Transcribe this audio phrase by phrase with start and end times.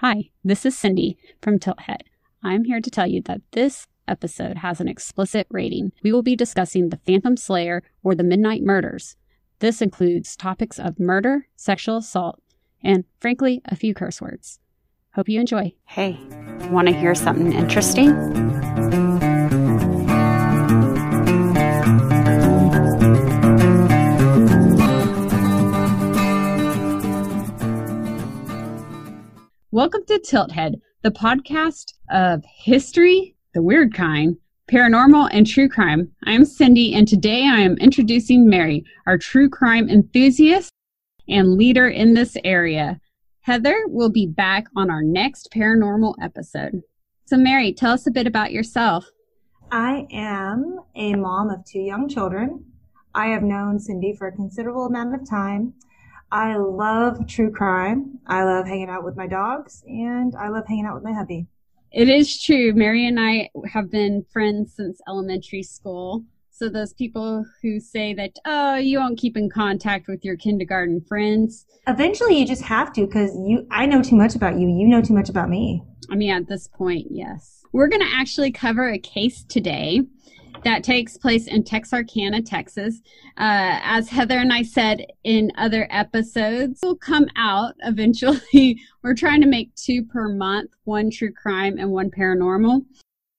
[0.00, 2.04] Hi, this is Cindy from Tilthead.
[2.42, 5.92] I'm here to tell you that this episode has an explicit rating.
[6.02, 9.16] We will be discussing the Phantom Slayer or the Midnight Murders.
[9.58, 12.40] This includes topics of murder, sexual assault,
[12.82, 14.58] and frankly, a few curse words.
[15.16, 15.74] Hope you enjoy.
[15.84, 16.18] Hey,
[16.70, 18.08] want to hear something interesting?
[29.72, 34.36] Welcome to Tilthead, the podcast of history, the weird kind,
[34.68, 36.10] paranormal, and true crime.
[36.24, 40.72] I am Cindy, and today I am introducing Mary, our true crime enthusiast
[41.28, 43.00] and leader in this area.
[43.42, 46.82] Heather will be back on our next paranormal episode.
[47.26, 49.08] So, Mary, tell us a bit about yourself.
[49.70, 52.64] I am a mom of two young children.
[53.14, 55.74] I have known Cindy for a considerable amount of time.
[56.32, 58.18] I love true crime.
[58.26, 61.46] I love hanging out with my dogs and I love hanging out with my hubby.
[61.92, 62.72] It is true.
[62.72, 66.24] Mary and I have been friends since elementary school.
[66.50, 71.00] So those people who say that, oh, you won't keep in contact with your kindergarten
[71.00, 71.66] friends.
[71.88, 74.68] Eventually you just have to because you, I know too much about you.
[74.68, 75.82] You know too much about me.
[76.10, 77.64] I mean, at this point, yes.
[77.72, 80.02] We're going to actually cover a case today
[80.64, 83.00] that takes place in Texarkana, Texas.
[83.38, 88.78] Uh, as Heather and I said in other episodes, will come out eventually.
[89.02, 92.84] We're trying to make two per month, one true crime and one paranormal.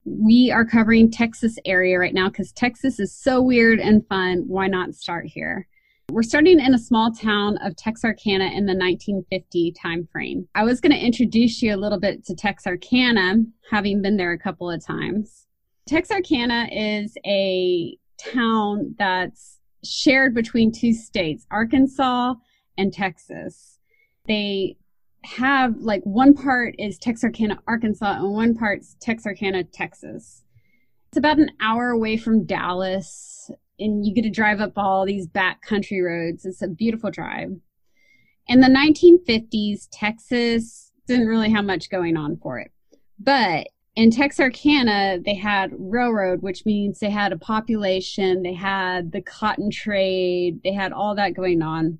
[0.04, 4.46] We are covering Texas area right now because Texas is so weird and fun.
[4.48, 5.68] Why not start here?
[6.10, 10.48] We're starting in a small town of Texarkana in the 1950 time frame.
[10.56, 14.40] I was going to introduce you a little bit to Texarkana, having been there a
[14.40, 15.48] couple of times.
[15.88, 22.36] Texarkana is a town that's shared between two states, Arkansas
[22.78, 23.80] and Texas.
[24.28, 24.78] They
[25.24, 30.44] have like one part is Texarkana, Arkansas, and one part's Texarkana, Texas.
[31.10, 35.28] It's about an hour away from Dallas, and you get to drive up all these
[35.28, 36.46] back country roads.
[36.46, 37.52] It's a beautiful drive.
[38.48, 42.72] In the 1950s, Texas didn't really have much going on for it.
[43.20, 49.22] But in Texarkana, they had railroad, which means they had a population, they had the
[49.22, 52.00] cotton trade, they had all that going on.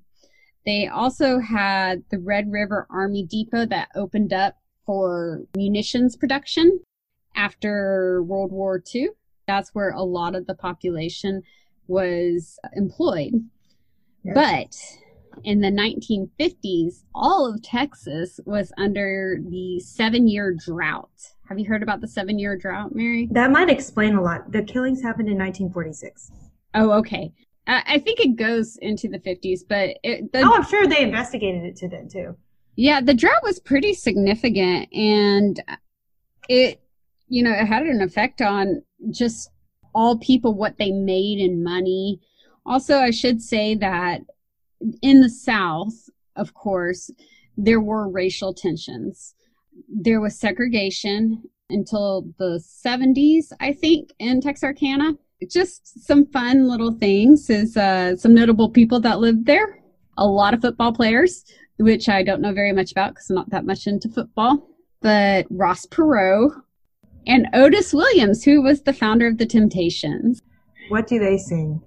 [0.64, 6.80] They also had the Red River Army Depot that opened up for munitions production
[7.34, 9.08] after World War II.
[9.46, 11.42] That's where a lot of the population
[11.88, 13.32] was employed.
[14.24, 14.34] Yes.
[14.34, 15.01] But
[15.44, 21.10] in the 1950s, all of Texas was under the seven year drought.
[21.48, 23.28] Have you heard about the seven year drought, Mary?
[23.30, 24.50] That might explain a lot.
[24.50, 26.30] The killings happened in 1946.
[26.74, 27.32] Oh, okay.
[27.66, 31.64] I think it goes into the 50s, but it, the, oh, I'm sure they investigated
[31.64, 32.36] it to then too.
[32.74, 35.62] Yeah, the drought was pretty significant, and
[36.48, 36.80] it,
[37.28, 39.50] you know, it had an effect on just
[39.94, 42.20] all people what they made in money.
[42.66, 44.22] Also, I should say that
[45.02, 47.10] in the South, of course,
[47.56, 49.34] there were racial tensions.
[49.88, 55.14] There was segregation until the 70s, I think, in Texarkana.
[55.50, 59.82] Just some fun little things is uh, some notable people that lived there.
[60.18, 61.44] A lot of football players,
[61.78, 64.68] which I don't know very much about because I'm not that much into football.
[65.00, 66.52] But Ross Perot
[67.26, 70.40] and Otis Williams, who was the founder of the Temptations.
[70.90, 71.82] What do they sing?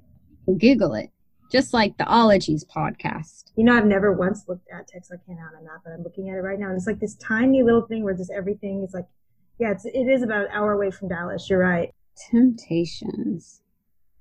[0.60, 1.12] Google it
[1.52, 3.52] just like the Ologies podcast.
[3.56, 6.38] You know, I've never once looked at Texarkana on a map, but I'm looking at
[6.38, 9.06] it right now, and it's like this tiny little thing where just everything is like,
[9.60, 11.50] yeah, it's it is about an hour away from Dallas.
[11.50, 11.94] You're right.
[12.30, 13.62] Temptations.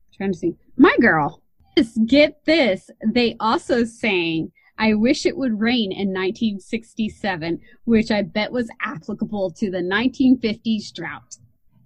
[0.08, 0.56] I'm trying to see.
[0.76, 1.40] My girl.
[1.76, 2.88] Just get this.
[3.04, 9.52] They also sang I Wish It Would Rain in 1967, which I bet was applicable
[9.52, 11.36] to the 1950s drought.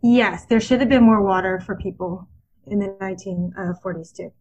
[0.02, 2.28] Yes, there should have been more water for people
[2.66, 4.32] in the 1940s too.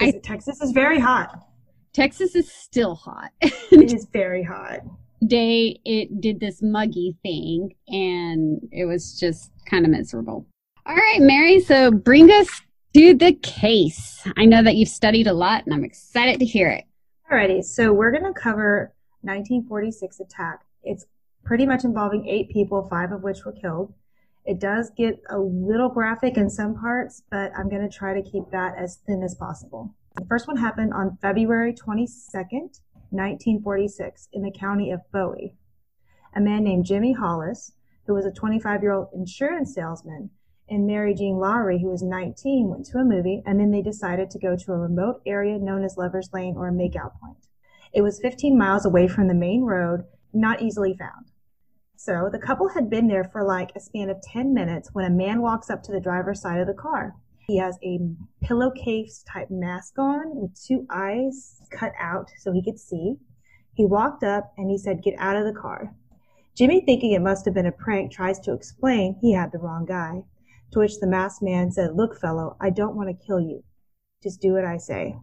[0.00, 1.46] I, Texas is very hot.
[1.92, 3.30] Texas is still hot.
[3.40, 4.80] it is very hot.
[5.26, 10.46] Day it did this muggy thing and it was just kind of miserable.
[10.84, 12.48] All right, Mary, so bring us
[12.94, 14.22] to the case.
[14.36, 16.84] I know that you've studied a lot and I'm excited to hear it.
[17.30, 20.60] Alrighty, so we're going to cover 1946 attack.
[20.84, 21.06] It's
[21.44, 23.92] pretty much involving eight people, five of which were killed.
[24.46, 28.22] It does get a little graphic in some parts, but I'm going to try to
[28.22, 29.92] keep that as thin as possible.
[30.14, 35.56] The first one happened on February 22nd, 1946, in the county of Bowie.
[36.34, 37.72] A man named Jimmy Hollis,
[38.06, 40.30] who was a 25 year old insurance salesman,
[40.68, 44.30] and Mary Jean Lowry, who was 19, went to a movie, and then they decided
[44.30, 47.48] to go to a remote area known as Lover's Lane or a makeout point.
[47.92, 51.32] It was 15 miles away from the main road, not easily found.
[51.96, 55.10] So the couple had been there for like a span of 10 minutes when a
[55.10, 57.14] man walks up to the driver's side of the car.
[57.48, 58.00] He has a
[58.42, 63.16] pillowcase type mask on with two eyes cut out so he could see.
[63.72, 65.94] He walked up and he said, Get out of the car.
[66.56, 69.84] Jimmy, thinking it must have been a prank, tries to explain he had the wrong
[69.84, 70.24] guy.
[70.72, 73.62] To which the masked man said, Look, fellow, I don't want to kill you.
[74.22, 75.16] Just do what I say.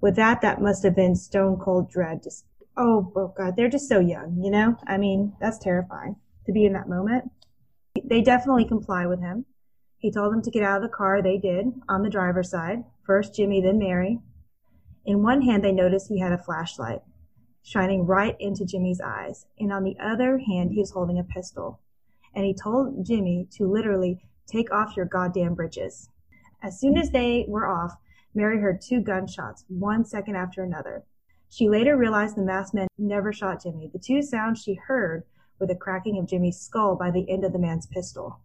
[0.00, 2.22] With that, that must have been stone cold dread.
[2.22, 2.46] Just,
[2.76, 4.76] oh, oh God, they're just so young, you know?
[4.86, 7.30] I mean, that's terrifying to be in that moment.
[8.04, 9.44] They definitely comply with him.
[9.98, 11.22] He told them to get out of the car.
[11.22, 12.84] They did, on the driver's side.
[13.04, 14.18] First Jimmy, then Mary.
[15.04, 17.00] In one hand, they noticed he had a flashlight
[17.62, 21.80] shining right into Jimmy's eyes, and on the other hand, he was holding a pistol.
[22.34, 26.08] And he told Jimmy to literally take off your goddamn britches.
[26.62, 27.96] As soon as they were off,
[28.34, 31.04] Mary heard two gunshots, one second after another.
[31.50, 33.90] She later realized the masked man never shot Jimmy.
[33.92, 35.24] The two sounds she heard
[35.58, 38.38] were the cracking of Jimmy's skull by the end of the man's pistol.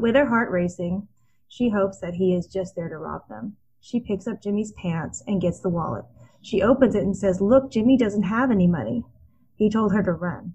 [0.00, 1.08] With her heart racing,
[1.46, 3.56] she hopes that he is just there to rob them.
[3.80, 6.06] She picks up Jimmy's pants and gets the wallet.
[6.40, 9.04] She opens it and says, Look, Jimmy doesn't have any money.
[9.54, 10.54] He told her to run.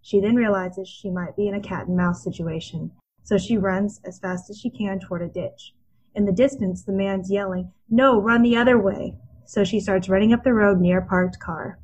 [0.00, 2.92] She then realizes she might be in a cat and mouse situation,
[3.22, 5.74] so she runs as fast as she can toward a ditch.
[6.14, 9.16] In the distance, the man's yelling, No, run the other way.
[9.46, 11.78] So she starts running up the road near a parked car.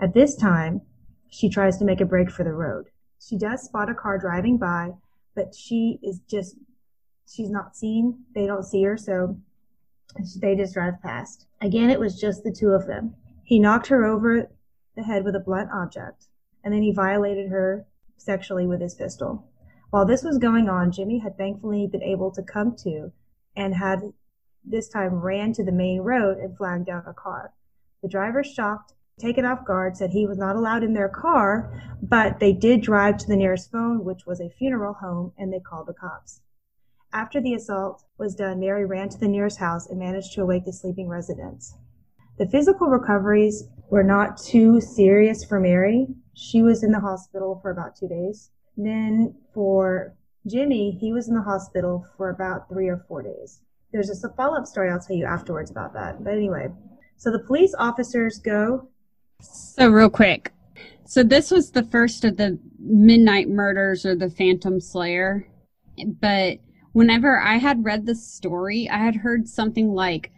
[0.00, 0.82] At this time,
[1.28, 2.86] she tries to make a break for the road.
[3.20, 4.92] She does spot a car driving by,
[5.34, 6.56] but she is just,
[7.26, 8.24] she's not seen.
[8.34, 9.36] They don't see her, so
[10.40, 11.46] they just drive past.
[11.60, 13.14] Again, it was just the two of them.
[13.44, 14.48] He knocked her over
[14.94, 16.26] the head with a blunt object,
[16.62, 17.86] and then he violated her
[18.16, 19.48] sexually with his pistol.
[19.90, 23.12] While this was going on, Jimmy had thankfully been able to come to
[23.56, 24.12] and had
[24.64, 27.52] this time ran to the main road and flagged down a car.
[28.02, 31.72] The driver, shocked, taken off guard, said he was not allowed in their car,
[32.02, 35.60] but they did drive to the nearest phone, which was a funeral home, and they
[35.60, 36.40] called the cops.
[37.12, 40.64] After the assault was done, Mary ran to the nearest house and managed to awake
[40.64, 41.76] the sleeping residents.
[42.38, 46.06] The physical recoveries were not too serious for Mary.
[46.34, 48.50] She was in the hospital for about two days.
[48.76, 50.14] Then for
[50.46, 53.60] Jimmy, he was in the hospital for about three or four days.
[53.92, 56.22] There's a follow up story I'll tell you afterwards about that.
[56.22, 56.68] But anyway,
[57.16, 58.88] so the police officers go.
[59.40, 60.52] So, real quick.
[61.06, 65.48] So, this was the first of the midnight murders or the Phantom Slayer.
[66.20, 66.58] But
[66.92, 70.32] whenever I had read the story, I had heard something like,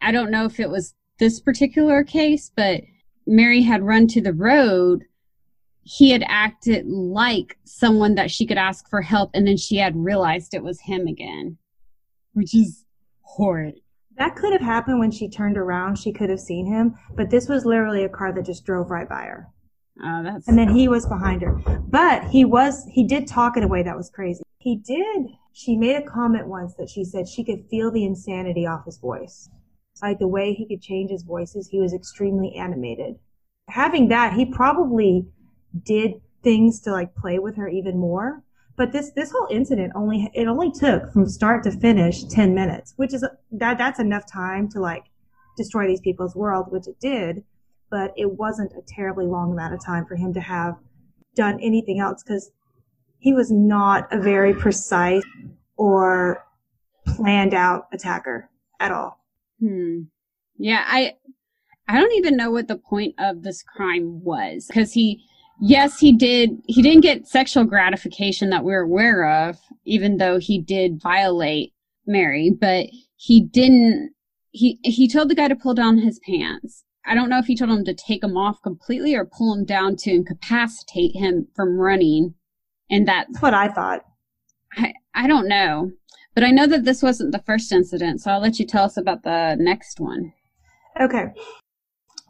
[0.00, 2.82] I don't know if it was this particular case, but
[3.26, 5.04] Mary had run to the road.
[5.82, 9.96] He had acted like someone that she could ask for help, and then she had
[9.96, 11.58] realized it was him again,
[12.32, 12.84] which is
[13.22, 13.80] horrid.
[14.16, 15.96] That could have happened when she turned around.
[15.96, 19.08] She could have seen him, but this was literally a car that just drove right
[19.08, 19.48] by her.
[20.02, 20.48] Oh, that's.
[20.48, 21.54] And then he was behind her.
[21.88, 24.42] But he was, he did talk in a way that was crazy.
[24.58, 25.28] He did.
[25.52, 28.98] She made a comment once that she said she could feel the insanity off his
[28.98, 29.48] voice.
[30.02, 33.16] Like the way he could change his voices, he was extremely animated.
[33.68, 35.26] Having that, he probably
[35.84, 38.42] did things to like play with her even more.
[38.80, 42.94] But this this whole incident only it only took from start to finish 10 minutes,
[42.96, 43.22] which is
[43.52, 45.04] that that's enough time to like
[45.58, 47.44] destroy these people's world, which it did,
[47.90, 50.76] but it wasn't a terribly long amount of time for him to have
[51.36, 52.52] done anything else because
[53.18, 55.24] he was not a very precise
[55.76, 56.46] or
[57.06, 58.48] planned out attacker
[58.80, 59.22] at all.
[59.62, 60.04] Hmm.
[60.56, 61.16] Yeah, I
[61.86, 65.22] I don't even know what the point of this crime was because he
[65.60, 70.60] yes, he did he didn't get sexual gratification that we're aware of even though he
[70.60, 71.72] did violate
[72.06, 72.86] Mary, but
[73.16, 74.12] he didn't
[74.50, 76.84] he he told the guy to pull down his pants.
[77.06, 79.64] I don't know if he told him to take them off completely or pull him
[79.64, 82.34] down to incapacitate him from running
[82.90, 84.04] and that's what I thought.
[84.76, 85.92] I, I don't know.
[86.34, 88.96] But I know that this wasn't the first incident, so I'll let you tell us
[88.96, 90.32] about the next one.
[91.00, 91.26] Okay.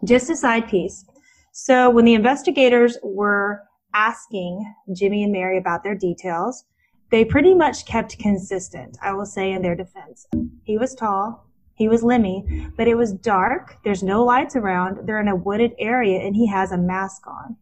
[0.04, 1.04] Just a side piece.
[1.52, 6.64] So when the investigators were asking Jimmy and Mary about their details,
[7.10, 10.28] they pretty much kept consistent, I will say, in their defense.
[10.62, 15.20] He was tall, he was limmy, but it was dark, there's no lights around, they're
[15.20, 17.56] in a wooded area, and he has a mask on.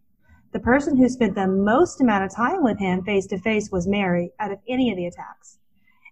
[0.52, 3.86] The person who spent the most amount of time with him face to face was
[3.86, 5.58] Mary out of any of the attacks.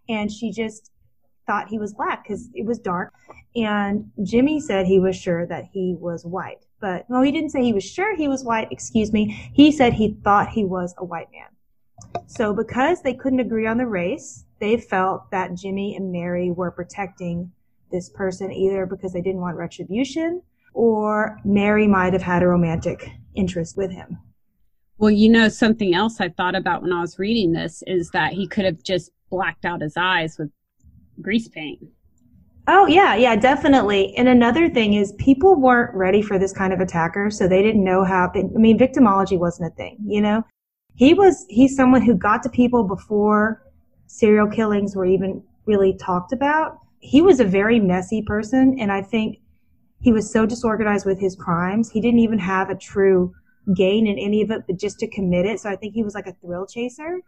[0.08, 0.92] And she just
[1.46, 3.12] thought he was black because it was dark.
[3.54, 6.65] And Jimmy said he was sure that he was white.
[6.80, 8.68] But no, he didn't say he was sure he was white.
[8.70, 9.50] Excuse me.
[9.54, 11.48] He said he thought he was a white man.
[12.26, 16.70] So because they couldn't agree on the race, they felt that Jimmy and Mary were
[16.70, 17.52] protecting
[17.90, 20.42] this person either because they didn't want retribution
[20.74, 24.18] or Mary might have had a romantic interest with him.
[24.98, 28.32] Well, you know, something else I thought about when I was reading this is that
[28.32, 30.50] he could have just blacked out his eyes with
[31.20, 31.80] grease paint.
[32.68, 34.16] Oh, yeah, yeah, definitely.
[34.16, 37.84] And another thing is people weren't ready for this kind of attacker, so they didn't
[37.84, 40.44] know how, I mean, victimology wasn't a thing, you know?
[40.96, 43.62] He was, he's someone who got to people before
[44.06, 46.78] serial killings were even really talked about.
[46.98, 49.38] He was a very messy person, and I think
[50.00, 53.32] he was so disorganized with his crimes, he didn't even have a true
[53.74, 55.60] gain in any of it, but just to commit it.
[55.60, 57.20] So I think he was like a thrill chaser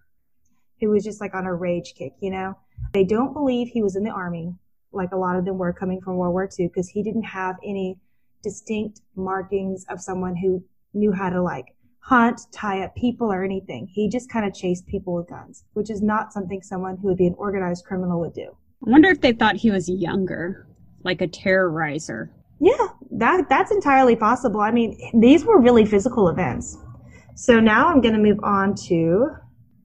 [0.80, 2.57] who was just like on a rage kick, you know?
[2.92, 4.54] They don't believe he was in the army,
[4.92, 7.57] like a lot of them were coming from World War II, because he didn't have
[7.64, 7.99] any
[8.42, 10.62] distinct markings of someone who
[10.95, 13.87] knew how to like hunt, tie up people or anything.
[13.87, 17.18] He just kind of chased people with guns, which is not something someone who would
[17.18, 18.57] be an organized criminal would do.
[18.87, 20.66] I wonder if they thought he was younger,
[21.02, 22.30] like a terrorizer.
[22.61, 24.61] Yeah, that that's entirely possible.
[24.61, 26.78] I mean, these were really physical events.
[27.35, 29.28] So now I'm going to move on to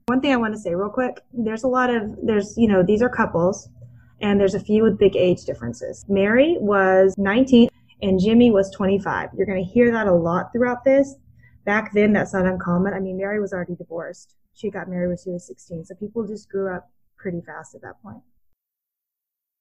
[0.06, 1.20] one thing I want to say real quick.
[1.32, 3.68] There's a lot of there's, you know, these are couples
[4.20, 6.04] and there's a few with big age differences.
[6.08, 7.68] Mary was 19
[8.02, 9.30] and Jimmy was 25.
[9.36, 11.14] You're going to hear that a lot throughout this.
[11.64, 12.92] Back then, that's not uncommon.
[12.92, 14.36] I mean, Mary was already divorced.
[14.54, 15.86] She got married when she was 16.
[15.86, 18.22] So people just grew up pretty fast at that point.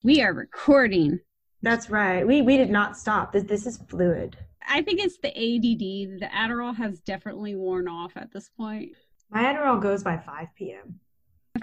[0.04, 1.22] We are recording.
[1.62, 2.28] That's right.
[2.28, 3.32] We we did not stop.
[3.32, 4.36] This this is fluid.
[4.68, 6.20] I think it's the ADD.
[6.20, 8.92] The Adderall has definitely worn off at this point.
[9.30, 11.00] My Adderall goes by 5 p.m.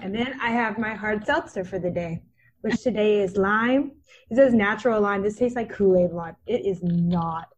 [0.01, 2.23] And then I have my hard seltzer for the day,
[2.61, 3.91] which today is lime.
[4.29, 5.21] It says natural lime.
[5.21, 6.35] This tastes like Kool-Aid lime.
[6.45, 7.49] It is not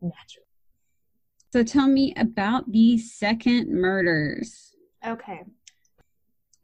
[0.00, 0.46] natural.
[1.52, 4.74] So tell me about the second murders.
[5.06, 5.42] Okay.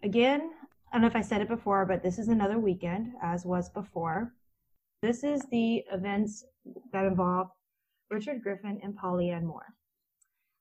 [0.03, 0.51] Again,
[0.91, 3.69] I don't know if I said it before, but this is another weekend, as was
[3.71, 4.33] before.
[5.03, 6.45] This is the events
[6.93, 7.49] that involve
[8.11, 9.75] Richard Griffin and Polly Ann Moore.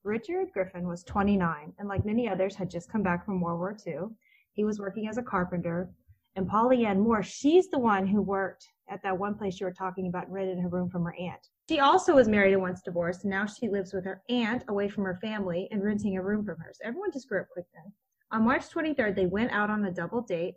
[0.03, 3.77] Richard Griffin was 29 and, like many others, had just come back from World War
[3.85, 4.15] II.
[4.53, 5.89] He was working as a carpenter.
[6.35, 9.71] And Polly Ann Moore, she's the one who worked at that one place you were
[9.71, 11.47] talking about and rented her room from her aunt.
[11.69, 14.89] She also was married and once divorced, and now she lives with her aunt away
[14.89, 16.71] from her family and renting a room from her.
[16.73, 17.91] So everyone just grew up quick then.
[18.31, 20.55] On March 23rd, they went out on a double date.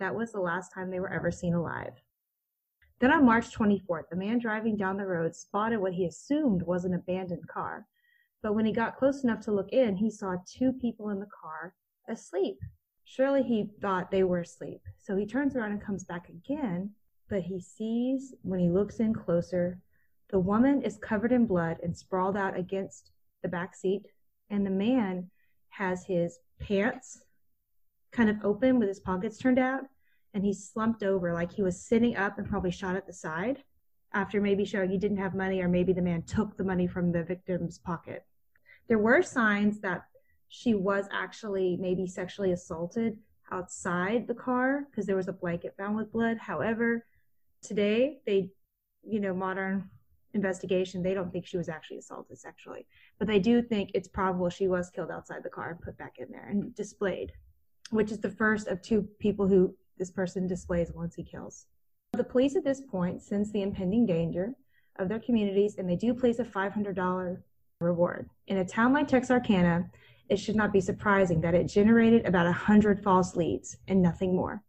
[0.00, 1.92] That was the last time they were ever seen alive.
[3.00, 6.84] Then on March 24th, the man driving down the road spotted what he assumed was
[6.84, 7.86] an abandoned car.
[8.42, 11.26] But when he got close enough to look in, he saw two people in the
[11.26, 11.74] car
[12.08, 12.58] asleep.
[13.04, 14.80] Surely he thought they were asleep.
[14.98, 16.90] So he turns around and comes back again,
[17.28, 19.78] but he sees, when he looks in closer,
[20.30, 23.10] the woman is covered in blood and sprawled out against
[23.42, 24.02] the back seat,
[24.50, 25.30] and the man
[25.68, 27.22] has his pants
[28.10, 29.82] kind of open with his pockets turned out,
[30.32, 33.62] and he's slumped over like he was sitting up and probably shot at the side
[34.12, 37.12] after maybe showing he didn't have money or maybe the man took the money from
[37.12, 38.24] the victim's pocket.
[38.88, 40.04] There were signs that
[40.48, 43.18] she was actually maybe sexually assaulted
[43.52, 46.38] outside the car because there was a blanket found with blood.
[46.38, 47.04] However,
[47.62, 48.50] today they,
[49.02, 49.90] you know, modern
[50.32, 52.86] investigation, they don't think she was actually assaulted sexually,
[53.18, 56.16] but they do think it's probable she was killed outside the car and put back
[56.18, 57.32] in there and displayed,
[57.90, 61.66] which is the first of two people who this person displays once he kills.
[62.12, 64.54] The police at this point sense the impending danger
[64.96, 67.42] of their communities and they do place a $500
[67.80, 68.30] reward.
[68.46, 69.90] In a town like Texarkana,
[70.28, 74.62] it should not be surprising that it generated about 100 false leads and nothing more.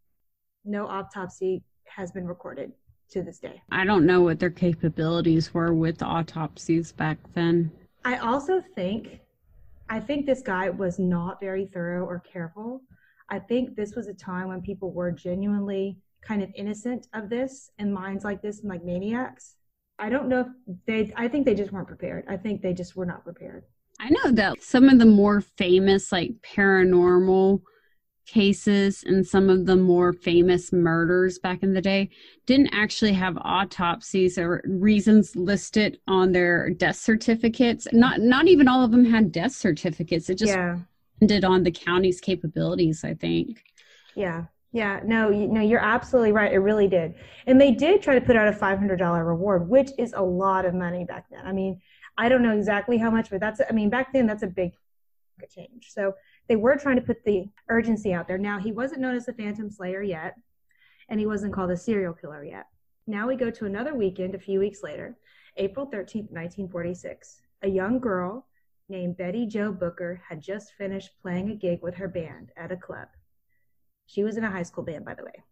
[0.64, 2.72] No autopsy has been recorded
[3.12, 3.62] to this day.
[3.72, 7.72] I don't know what their capabilities were with autopsies back then.
[8.04, 9.20] I also think
[9.88, 12.82] I think this guy was not very thorough or careful
[13.30, 17.72] I think this was a time when people were genuinely kind of innocent of this
[17.80, 19.56] and minds like this and like maniacs.
[19.98, 22.26] I don't know if they, I think they just weren't prepared.
[22.28, 23.64] I think they just were not prepared.
[24.06, 27.62] I know that some of the more famous, like paranormal
[28.28, 32.10] cases and some of the more famous murders back in the day
[32.46, 37.88] didn't actually have autopsies or reasons listed on their death certificates.
[37.94, 40.30] Not not even all of them had death certificates.
[40.30, 40.78] It just yeah
[41.20, 43.64] depended on the county's capabilities, I think.
[44.16, 44.46] Yeah.
[44.72, 46.52] Yeah, no, you, no, you're absolutely right.
[46.52, 47.16] It really did.
[47.48, 50.74] And they did try to put out a $500 reward, which is a lot of
[50.74, 51.40] money back then.
[51.46, 51.80] I mean,
[52.18, 54.72] I don't know exactly how much, but that's, I mean, back then that's a big
[55.50, 55.88] change.
[55.90, 56.14] So
[56.48, 58.38] they were trying to put the urgency out there.
[58.38, 60.36] Now, he wasn't known as the Phantom Slayer yet,
[61.10, 62.68] and he wasn't called a serial killer yet.
[63.08, 65.18] Now we go to another weekend a few weeks later,
[65.58, 67.42] April 13th, 1946.
[67.62, 68.48] A young girl
[68.90, 72.78] named Betty Jo Booker had just finished playing a gig with her band at a
[72.78, 73.08] club.
[74.08, 75.44] She was in a high school band, by the way.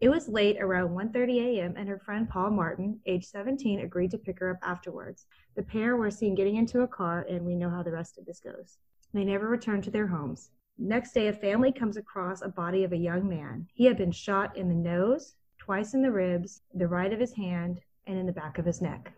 [0.00, 4.18] It was late, around 1:30 a.m., and her friend Paul Martin, age 17, agreed to
[4.18, 5.26] pick her up afterwards.
[5.56, 8.24] The pair were seen getting into a car, and we know how the rest of
[8.24, 8.78] this goes.
[9.12, 10.50] They never returned to their homes.
[10.78, 13.66] Next day, a family comes across a body of a young man.
[13.74, 17.34] He had been shot in the nose, twice in the ribs, the right of his
[17.34, 19.12] hand, and in the back of his neck.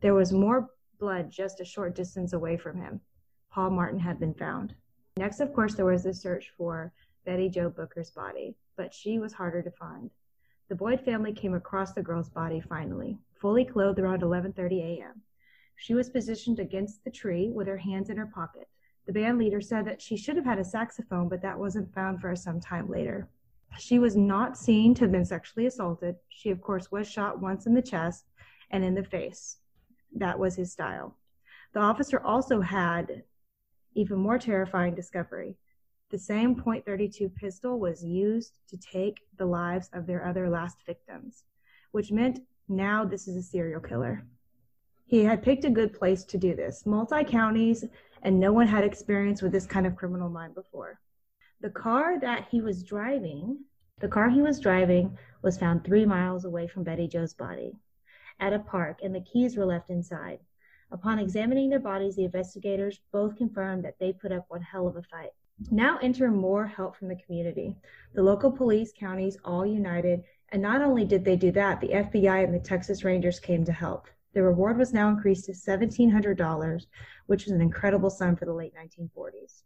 [0.00, 0.70] There was more
[1.00, 3.00] blood just a short distance away from him.
[3.50, 4.76] Paul Martin had been found.
[5.16, 6.92] Next, of course, there was the search for
[7.24, 10.10] Betty Jo Booker's body, but she was harder to find.
[10.70, 15.20] The Boyd family came across the girl's body finally, fully clothed around 11:30 a.m.
[15.74, 18.68] She was positioned against the tree with her hands in her pocket.
[19.04, 22.20] The band leader said that she should have had a saxophone, but that wasn't found
[22.20, 23.28] for some time later.
[23.80, 26.14] She was not seen to have been sexually assaulted.
[26.28, 28.26] She, of course, was shot once in the chest
[28.70, 29.56] and in the face.
[30.14, 31.18] That was his style.
[31.72, 33.24] The officer also had
[33.96, 35.56] even more terrifying discovery.
[36.10, 41.44] The same .32 pistol was used to take the lives of their other last victims,
[41.92, 44.26] which meant now this is a serial killer.
[45.06, 46.84] He had picked a good place to do this.
[46.84, 47.84] Multi counties
[48.22, 50.98] and no one had experience with this kind of criminal mind before.
[51.60, 53.58] The car that he was driving,
[54.00, 57.72] the car he was driving was found three miles away from Betty Jo's body
[58.40, 60.40] at a park, and the keys were left inside.
[60.90, 64.96] Upon examining their bodies, the investigators both confirmed that they put up one hell of
[64.96, 65.30] a fight.
[65.70, 67.76] Now enter more help from the community.
[68.14, 72.44] The local police, counties, all united, and not only did they do that, the FBI
[72.44, 74.08] and the Texas Rangers came to help.
[74.32, 76.86] The reward was now increased to $1,700,
[77.26, 79.62] which was an incredible sum for the late 1940s.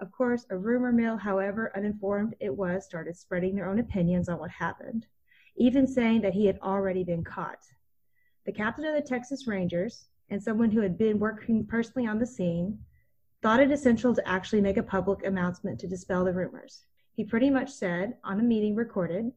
[0.00, 4.38] Of course, a rumor mill, however uninformed it was, started spreading their own opinions on
[4.38, 5.06] what happened,
[5.56, 7.64] even saying that he had already been caught.
[8.46, 12.26] The captain of the Texas Rangers and someone who had been working personally on the
[12.26, 12.78] scene
[13.42, 16.84] thought it essential to actually make a public announcement to dispel the rumors.
[17.14, 19.32] He pretty much said on a meeting recorded,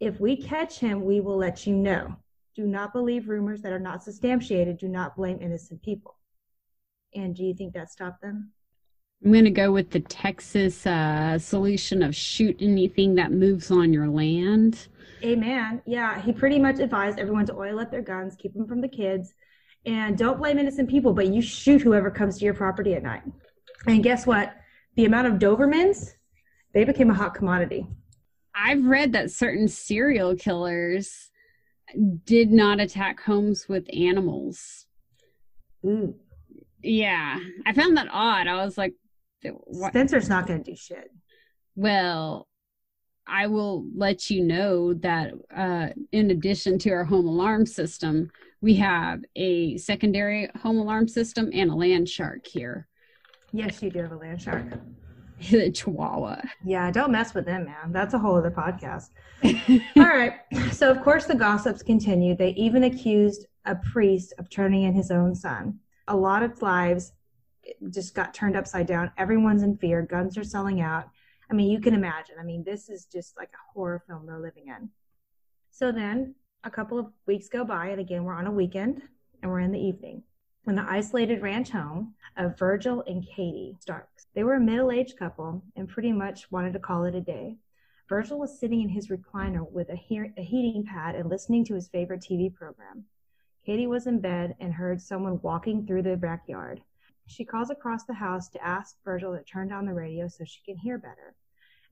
[0.00, 2.16] if we catch him, we will let you know.
[2.54, 4.78] Do not believe rumors that are not substantiated.
[4.78, 6.16] Do not blame innocent people.
[7.14, 8.52] And do you think that stopped them?
[9.24, 13.92] I'm going to go with the Texas uh, solution of shoot anything that moves on
[13.92, 14.88] your land.
[15.24, 15.80] Amen.
[15.86, 18.88] Yeah, he pretty much advised everyone to oil up their guns, keep them from the
[18.88, 19.34] kids,
[19.86, 23.22] and don't blame innocent people, but you shoot whoever comes to your property at night.
[23.86, 24.54] And guess what?
[24.96, 26.14] The amount of Dobermans,
[26.72, 27.86] they became a hot commodity.
[28.54, 31.30] I've read that certain serial killers
[32.24, 34.86] did not attack homes with animals.
[35.84, 36.14] Ooh.
[36.82, 38.46] Yeah, I found that odd.
[38.46, 38.94] I was like,
[39.42, 39.92] what?
[39.92, 41.10] Spencer's not going to do shit.
[41.76, 42.48] Well,
[43.26, 48.30] I will let you know that uh, in addition to our home alarm system,
[48.64, 52.88] we have a secondary home alarm system and a land shark here.
[53.52, 54.64] Yes, you do have a land shark.
[55.50, 56.40] the Chihuahua.
[56.64, 57.92] Yeah, don't mess with them, man.
[57.92, 59.10] That's a whole other podcast.
[59.98, 60.36] All right.
[60.72, 62.38] So, of course, the gossips continued.
[62.38, 65.78] They even accused a priest of turning in his own son.
[66.08, 67.12] A lot of lives
[67.90, 69.12] just got turned upside down.
[69.18, 70.00] Everyone's in fear.
[70.00, 71.04] Guns are selling out.
[71.50, 72.36] I mean, you can imagine.
[72.40, 74.88] I mean, this is just like a horror film they're living in.
[75.70, 79.02] So then a couple of weeks go by, and again, we're on a weekend
[79.42, 80.22] and we're in the evening.
[80.64, 84.26] When the isolated ranch home of Virgil and Katie Starks.
[84.34, 87.56] They were a middle aged couple and pretty much wanted to call it a day.
[88.08, 91.74] Virgil was sitting in his recliner with a, he- a heating pad and listening to
[91.74, 93.04] his favorite TV program.
[93.66, 96.82] Katie was in bed and heard someone walking through the backyard.
[97.26, 100.62] She calls across the house to ask Virgil to turn down the radio so she
[100.64, 101.34] can hear better.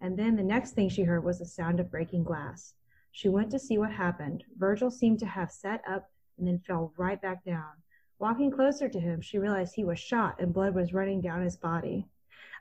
[0.00, 2.74] And then the next thing she heard was the sound of breaking glass.
[3.14, 4.42] She went to see what happened.
[4.56, 7.72] Virgil seemed to have sat up and then fell right back down.
[8.18, 11.56] Walking closer to him, she realized he was shot and blood was running down his
[11.56, 12.06] body.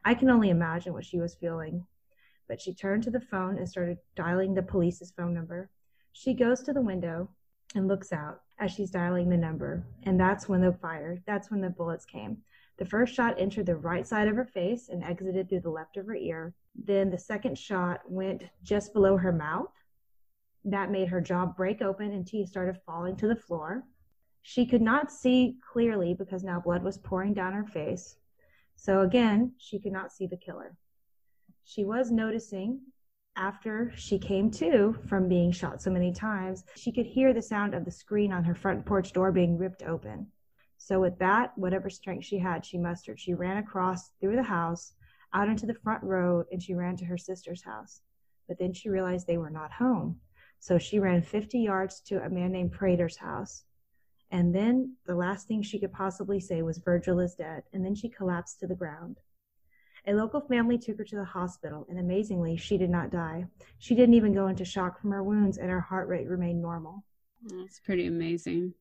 [0.03, 1.87] I can only imagine what she was feeling.
[2.49, 5.69] But she turned to the phone and started dialing the police's phone number.
[6.11, 7.29] She goes to the window
[7.73, 9.85] and looks out as she's dialing the number.
[10.03, 12.43] And that's when the fire, that's when the bullets came.
[12.77, 15.95] The first shot entered the right side of her face and exited through the left
[15.95, 16.53] of her ear.
[16.75, 19.71] Then the second shot went just below her mouth
[20.65, 23.84] that made her jaw break open and teeth started falling to the floor.
[24.41, 28.17] She could not see clearly because now blood was pouring down her face.
[28.76, 30.76] So again, she could not see the killer.
[31.63, 32.82] She was noticing
[33.36, 37.74] after she came to from being shot so many times, she could hear the sound
[37.74, 40.28] of the screen on her front porch door being ripped open.
[40.78, 43.19] So with that, whatever strength she had, she mustered.
[43.19, 44.93] She ran across through the house,
[45.34, 48.02] out into the front road, and she ran to her sister's house.
[48.47, 50.19] But then she realized they were not home.
[50.62, 53.63] So she ran 50 yards to a man named Prater's house.
[54.32, 57.63] And then the last thing she could possibly say was, Virgil is dead.
[57.74, 59.17] And then she collapsed to the ground.
[60.08, 63.45] A local family took her to the hospital, and amazingly, she did not die.
[63.78, 67.04] She didn't even go into shock from her wounds, and her heart rate remained normal.
[67.43, 68.74] That's pretty amazing.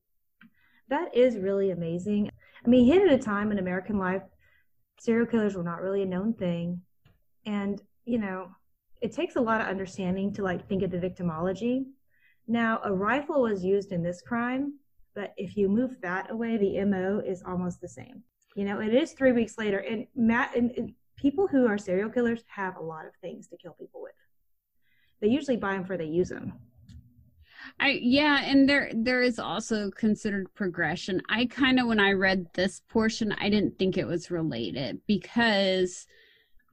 [0.88, 2.30] That is really amazing.
[2.64, 4.22] I mean, hit at a time in American life
[5.00, 6.82] Serial killers were not really a known thing.
[7.46, 8.50] And, you know,
[9.00, 11.84] it takes a lot of understanding to like think of the victimology.
[12.46, 14.74] Now, a rifle was used in this crime,
[15.14, 18.22] but if you move that away, the MO is almost the same.
[18.56, 22.10] You know, it is three weeks later, and Matt and, and people who are serial
[22.10, 24.12] killers have a lot of things to kill people with.
[25.20, 26.54] They usually buy them for they use them.
[27.78, 31.22] I yeah, and there there is also considered progression.
[31.28, 36.06] I kind of when I read this portion, I didn't think it was related because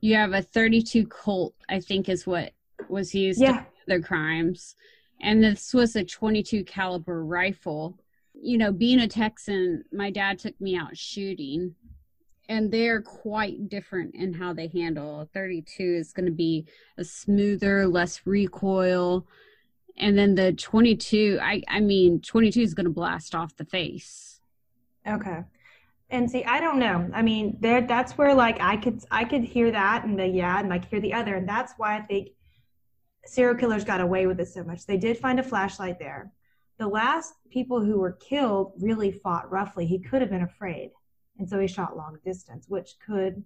[0.02, 2.54] you have a 32 Colt, I think is what
[2.90, 3.60] was used Yeah.
[3.88, 4.76] in other crimes,
[5.22, 8.00] and this was a 22 caliber rifle.
[8.34, 11.76] You know, being a Texan, my dad took me out shooting,
[12.48, 15.22] and they're quite different in how they handle.
[15.22, 16.66] A 32 is going to be
[16.98, 19.28] a smoother, less recoil
[20.00, 24.40] and then the 22 i i mean 22 is going to blast off the face
[25.08, 25.44] Okay.
[26.10, 27.10] And see, I don't know.
[27.14, 30.60] I mean, there that's where like I could I could hear that and the yeah
[30.60, 32.30] and like hear the other, and that's why I think
[33.26, 34.86] serial killers got away with it so much.
[34.86, 36.32] They did find a flashlight there.
[36.80, 39.86] The last people who were killed really fought roughly.
[39.86, 40.92] He could have been afraid,
[41.40, 43.44] and so he shot long distance, which could,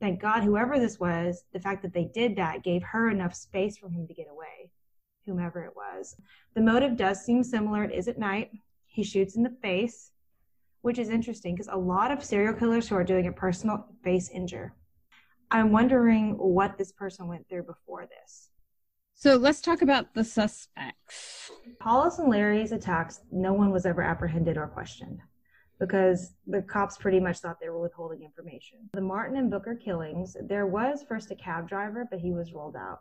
[0.00, 3.76] thank God, whoever this was, the fact that they did that gave her enough space
[3.76, 4.70] for him to get away,
[5.26, 6.16] whomever it was.
[6.54, 7.84] The motive does seem similar.
[7.84, 8.50] It is at night.
[8.86, 10.10] He shoots in the face
[10.82, 14.30] which is interesting because a lot of serial killers who are doing a personal face
[14.30, 14.74] injure.
[15.50, 18.50] I'm wondering what this person went through before this.
[19.14, 24.56] so let's talk about the suspects Hollis and Larey's attacks, no one was ever apprehended
[24.56, 25.20] or questioned
[25.78, 28.78] because the cops pretty much thought they were withholding information.
[28.92, 32.76] The Martin and Booker killings, there was first a cab driver, but he was rolled
[32.76, 33.00] out.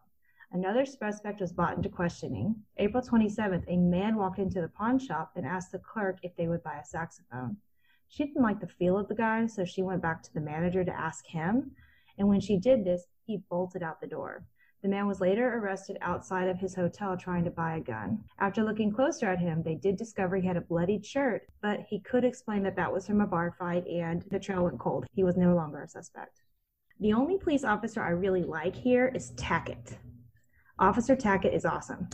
[0.54, 2.56] Another suspect was brought into questioning.
[2.78, 6.48] April 27th, a man walked into the pawn shop and asked the clerk if they
[6.48, 7.58] would buy a saxophone.
[8.10, 10.84] She didn't like the feel of the guy, so she went back to the manager
[10.84, 11.72] to ask him.
[12.18, 14.44] And when she did this, he bolted out the door.
[14.82, 18.24] The man was later arrested outside of his hotel trying to buy a gun.
[18.40, 22.00] After looking closer at him, they did discover he had a bloodied shirt, but he
[22.00, 25.06] could explain that that was from a bar fight and the trail went cold.
[25.12, 26.42] He was no longer a suspect.
[27.02, 29.98] The only police officer I really like here is Tackett.
[30.80, 32.10] Officer Tackett is awesome.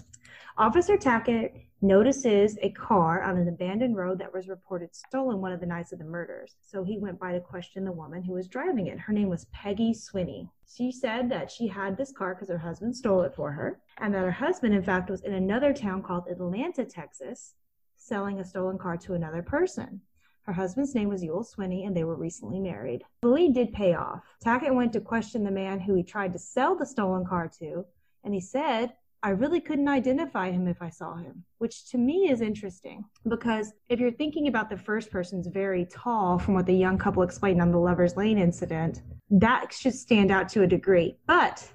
[0.58, 5.60] Officer Tackett notices a car on an abandoned road that was reported stolen one of
[5.60, 6.56] the nights of the murders.
[6.62, 9.00] So he went by to question the woman who was driving it.
[9.00, 10.50] Her name was Peggy Swinney.
[10.68, 14.14] She said that she had this car because her husband stole it for her, and
[14.14, 17.56] that her husband, in fact, was in another town called Atlanta, Texas,
[17.98, 20.02] selling a stolen car to another person.
[20.44, 23.04] Her husband's name was Youell Swinney, and they were recently married.
[23.22, 24.24] The lead did pay off.
[24.44, 27.86] Tackett went to question the man who he tried to sell the stolen car to,
[28.24, 28.94] and he said,
[29.26, 33.74] I really couldn't identify him if I saw him, which to me is interesting because
[33.90, 37.60] if you're thinking about the first person's very tall, from what the young couple explained
[37.60, 41.18] on the Lover's Lane incident, that should stand out to a degree.
[41.26, 41.68] But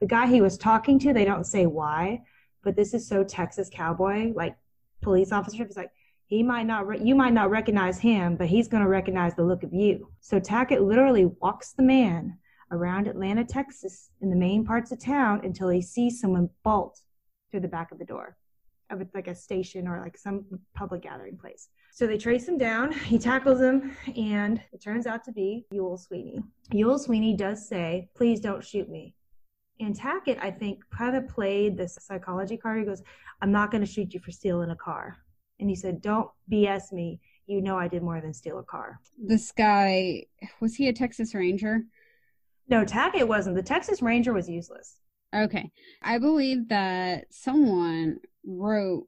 [0.00, 2.24] the guy he was talking to, they don't say why,
[2.62, 4.58] but this is so Texas cowboy, like
[5.00, 5.62] police officer.
[5.62, 5.90] It's like,
[6.26, 9.44] he might not, re- you might not recognize him, but he's going to recognize the
[9.44, 10.12] look of you.
[10.20, 12.36] So Tackett literally walks the man
[12.70, 17.00] around Atlanta, Texas, in the main parts of town until he sees someone bolt
[17.50, 18.36] through the back of the door
[18.90, 21.68] of like a station or like some public gathering place.
[21.92, 25.98] So they trace him down, he tackles him, and it turns out to be Youell
[25.98, 26.42] Sweeney.
[26.72, 29.14] Youell Sweeney does say, Please don't shoot me.
[29.80, 32.80] And Tackett, I think, kind of played this psychology card.
[32.80, 33.02] He goes,
[33.40, 35.18] I'm not going to shoot you for stealing a car.
[35.60, 37.20] And he said, Don't BS me.
[37.46, 39.00] You know I did more than steal a car.
[39.16, 40.24] this guy
[40.60, 41.82] was he a texas ranger
[42.68, 43.56] No, Tackett wasn't.
[43.56, 44.96] The Texas Ranger was useless.
[45.34, 45.70] okay
[46.02, 49.06] i believe that someone wrote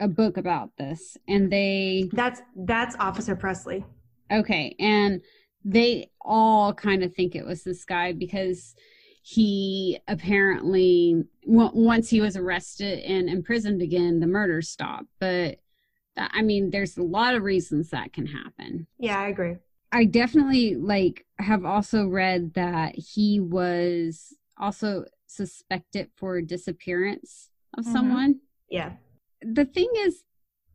[0.00, 3.84] a book about this and they That's that's Officer Presley.
[4.30, 5.22] Okay, and
[5.64, 8.74] they all kind of think it was this guy because
[9.22, 15.06] he apparently w- once he was arrested and imprisoned again, the murder stopped.
[15.20, 15.60] But
[16.16, 18.86] that, I mean, there's a lot of reasons that can happen.
[18.98, 19.56] Yeah, I agree.
[19.94, 27.92] I definitely like have also read that he was also suspected for disappearance of Mhm.
[27.92, 28.96] someone Yeah.
[29.40, 30.24] the thing is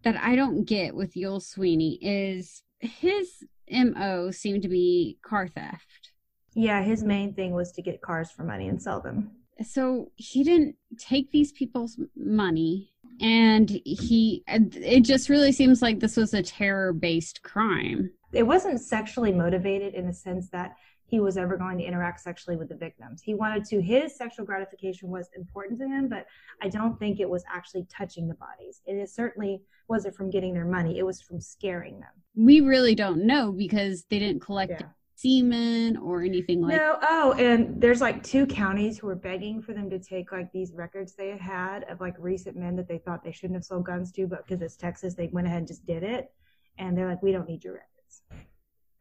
[0.03, 6.11] that I don't get with Yul Sweeney is his MO seemed to be car theft.
[6.53, 9.31] Yeah, his main thing was to get cars for money and sell them.
[9.61, 16.17] So he didn't take these people's money and he it just really seems like this
[16.17, 18.11] was a terror based crime.
[18.31, 20.75] It wasn't sexually motivated in the sense that
[21.09, 23.21] he was ever going to interact sexually with the victims.
[23.23, 26.27] He wanted to, his sexual gratification was important to him, but
[26.61, 28.81] I don't think it was actually touching the bodies.
[28.85, 32.11] It is certainly wasn't from getting their money, it was from scaring them.
[32.35, 34.87] We really don't know because they didn't collect Yeah.
[35.21, 39.73] Semen or anything like No, oh, and there's like two counties who were begging for
[39.73, 42.99] them to take like these records they had had of like recent men that they
[42.99, 45.67] thought they shouldn't have sold guns to, but because it's Texas, they went ahead and
[45.67, 46.31] just did it.
[46.77, 48.21] And they're like, we don't need your records.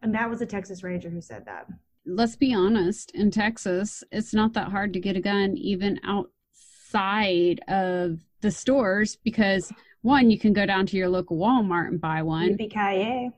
[0.03, 1.69] And that was a Texas Ranger who said that.
[2.05, 7.61] let's be honest, in Texas, it's not that hard to get a gun even outside
[7.69, 12.23] of the stores because one, you can go down to your local Walmart and buy
[12.23, 12.57] one.
[12.57, 13.31] Yippee-ki-yay.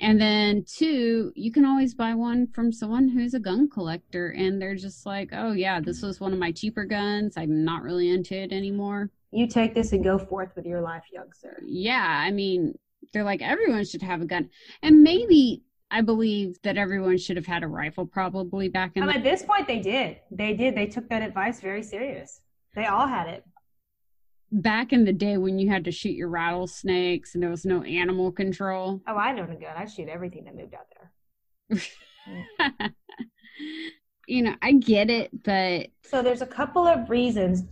[0.00, 4.60] And then two, you can always buy one from someone who's a gun collector and
[4.60, 7.36] they're just like, oh yeah, this was one of my cheaper guns.
[7.36, 9.10] I'm not really into it anymore.
[9.32, 11.58] You take this and go forth with your life, young sir.
[11.66, 12.78] Yeah, I mean,
[13.12, 14.50] they're like, everyone should have a gun.
[14.82, 19.08] And maybe I believe that everyone should have had a rifle probably back in Um,
[19.08, 20.18] the at this point, they did.
[20.30, 20.76] They did.
[20.76, 22.40] They took that advice very serious.
[22.74, 23.44] They all had it.
[24.50, 27.82] Back in the day when you had to shoot your rattlesnakes and there was no
[27.82, 29.00] animal control.
[29.06, 29.76] Oh, I know a gun.
[29.76, 30.86] I'd shoot everything that moved out
[31.70, 31.80] there.
[34.26, 37.64] you know, I get it, but So there's a couple of reasons.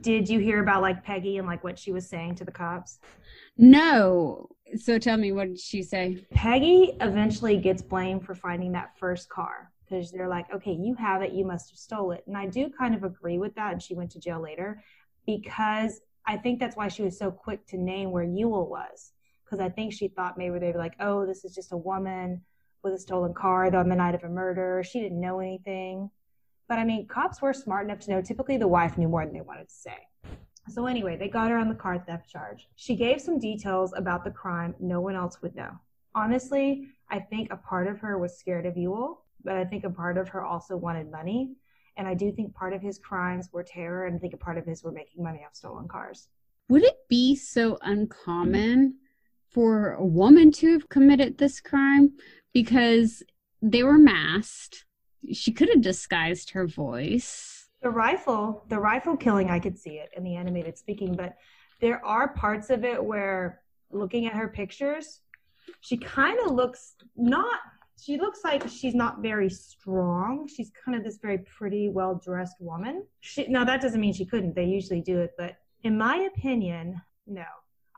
[0.00, 2.98] Did you hear about like Peggy and like what she was saying to the cops?
[3.56, 4.48] no.
[4.76, 6.24] So tell me, what did she say?
[6.30, 11.22] Peggy eventually gets blamed for finding that first car because they're like, okay, you have
[11.22, 12.22] it, you must have stole it.
[12.28, 13.72] And I do kind of agree with that.
[13.72, 14.80] And she went to jail later
[15.26, 19.12] because I think that's why she was so quick to name where Youell was.
[19.44, 22.42] Because I think she thought maybe they'd be like, oh, this is just a woman
[22.82, 24.82] with a stolen car on the night of a murder.
[24.84, 26.10] She didn't know anything.
[26.68, 29.34] But I mean, cops were smart enough to know typically the wife knew more than
[29.34, 30.06] they wanted to say.
[30.68, 32.68] So anyway, they got her on the car theft charge.
[32.76, 35.72] She gave some details about the crime no one else would know.
[36.14, 39.90] Honestly, I think a part of her was scared of Youell, but I think a
[39.90, 41.56] part of her also wanted money.
[41.96, 44.58] And I do think part of his crimes were terror, and I think a part
[44.58, 46.28] of his were making money off stolen cars.
[46.68, 48.96] Would it be so uncommon
[49.50, 52.12] for a woman to have committed this crime
[52.54, 53.22] because
[53.60, 54.84] they were masked?
[55.32, 57.68] She could have disguised her voice.
[57.82, 61.36] The rifle, the rifle killing, I could see it in the animated speaking, but
[61.80, 65.20] there are parts of it where looking at her pictures,
[65.80, 67.58] she kind of looks not,
[68.02, 70.48] she looks like she's not very strong.
[70.48, 73.04] She's kind of this very pretty, well dressed woman.
[73.20, 74.54] She, now, that doesn't mean she couldn't.
[74.54, 77.44] They usually do it, but in my opinion, no,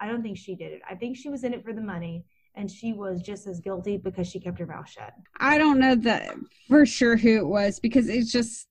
[0.00, 0.82] I don't think she did it.
[0.88, 2.24] I think she was in it for the money.
[2.54, 5.14] And she was just as guilty because she kept her mouth shut.
[5.40, 6.34] I don't know that
[6.68, 8.68] for sure who it was because it's just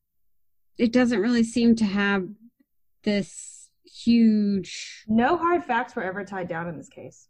[0.78, 2.28] it doesn't really seem to have
[3.04, 7.28] this huge No hard facts were ever tied down in this case.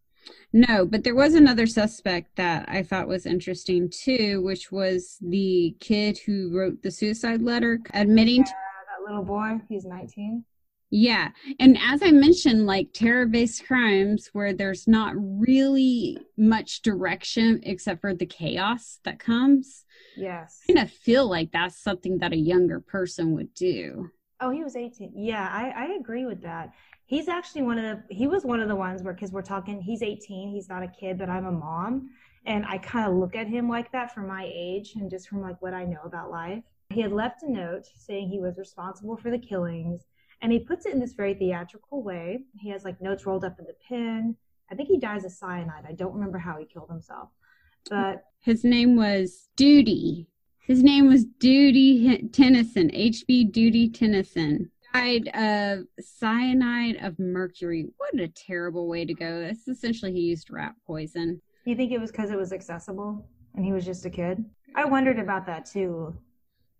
[0.53, 5.75] No but there was another suspect that i thought was interesting too which was the
[5.79, 10.43] kid who wrote the suicide letter admitting to, That little boy, he's 19.
[10.89, 11.29] yeah
[11.59, 18.13] and as i mentioned like terror-based crimes where there's not really much direction except for
[18.13, 19.85] the chaos that comes
[20.17, 20.59] Yes.
[20.69, 24.11] i kind of feel like that's something that a younger person would do
[24.43, 25.11] Oh, he was 18.
[25.15, 26.71] Yeah, I, I agree with that.
[27.11, 29.81] He's actually one of the, he was one of the ones where, because we're talking,
[29.81, 32.09] he's 18, he's not a kid, but I'm a mom.
[32.45, 35.41] And I kind of look at him like that for my age and just from
[35.41, 36.63] like what I know about life.
[36.89, 40.05] He had left a note saying he was responsible for the killings.
[40.41, 42.45] And he puts it in this very theatrical way.
[42.57, 44.37] He has like notes rolled up in the pen.
[44.71, 45.83] I think he dies of cyanide.
[45.85, 47.27] I don't remember how he killed himself.
[47.89, 50.27] But His name was Duty.
[50.61, 54.71] His name was Duty H- Tennyson, HB Duty Tennyson.
[54.93, 57.87] Of cyanide of mercury.
[57.97, 59.41] What a terrible way to go.
[59.41, 61.41] That's essentially he used rat poison.
[61.65, 63.25] you think it was because it was accessible
[63.55, 64.43] and he was just a kid?
[64.75, 66.15] I wondered about that too.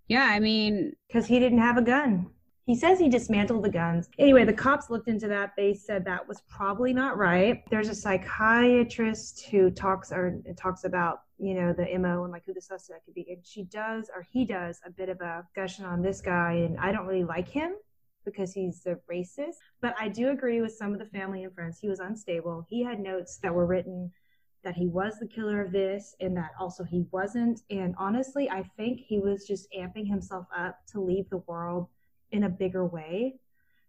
[0.08, 2.28] Yeah, I mean, because he didn't have a gun.
[2.65, 4.10] He says he dismantled the guns.
[4.19, 5.54] Anyway, the cops looked into that.
[5.58, 7.63] They said that was probably not right.
[7.69, 12.54] There's a psychiatrist who talks or talks about you know the mo and like who
[12.54, 13.26] the suspect could be.
[13.30, 16.78] And she does or he does a bit of a discussion on this guy, and
[16.78, 17.74] I don't really like him
[18.25, 19.55] because he's a racist.
[19.81, 21.79] But I do agree with some of the family and friends.
[21.79, 22.65] He was unstable.
[22.69, 24.12] He had notes that were written
[24.63, 27.62] that he was the killer of this and that also he wasn't.
[27.71, 31.88] And honestly, I think he was just amping himself up to leave the world
[32.31, 33.36] in a bigger way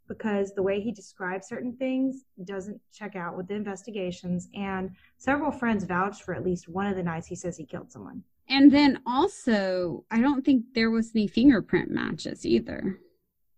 [0.09, 4.49] because the way he describes certain things doesn't check out with the investigations.
[4.55, 7.93] And several friends vouched for at least one of the nights he says he killed
[7.93, 8.23] someone.
[8.49, 12.99] and then also, I don't think there was any fingerprint matches either.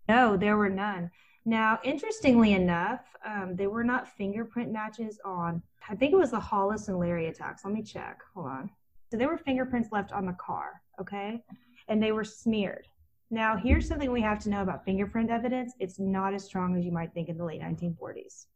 [0.09, 1.11] No, there were none.
[1.45, 6.89] Now, interestingly enough, um, were not fingerprint matches on, I think it was the Hollis
[6.89, 7.65] and Larey attacks.
[7.65, 8.21] Let me check.
[8.35, 8.71] Hold on.
[9.11, 11.43] So there were fingerprints left on the car, okay?
[11.89, 12.87] And they were smeared.
[13.31, 16.85] Now, here's something we have to know about fingerprint evidence it's not as strong as
[16.85, 18.47] you might think in the late 1940s.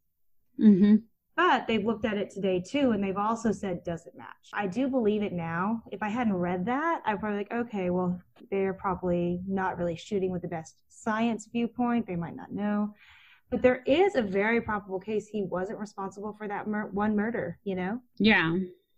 [0.59, 0.95] Mm-hmm.
[1.39, 4.49] But they've looked at it today too, and they've also said doesn't match.
[4.51, 5.81] I do believe it now.
[5.89, 8.21] If I hadn't read that, I'd probably like, okay, well,
[8.51, 12.07] they're probably not really shooting with the best science viewpoint.
[12.07, 12.93] They might not know.
[13.49, 17.57] But there is a very probable case he wasn't responsible for that mur- one murder,
[17.63, 18.01] you know?
[18.17, 18.57] Yeah.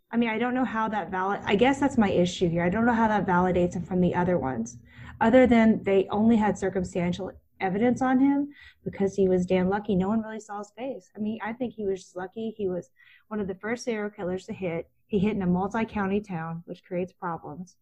[0.10, 1.42] I mean, I don't know how that valid.
[1.46, 2.64] I guess that's my issue here.
[2.64, 4.80] I don't know how that validates him from the other ones,
[5.22, 8.50] other than they only had circumstantial evidence on him
[8.84, 9.96] because he was damn lucky.
[9.96, 11.10] No one really saw his face.
[11.16, 12.54] I mean, I think he was just lucky.
[12.58, 12.90] He was
[13.28, 14.90] one of the first serial killers to hit.
[15.08, 17.76] He hit in a multi-county town, which creates problems.